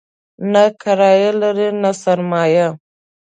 [0.51, 2.67] نه کرايه لري او نه سرمایه.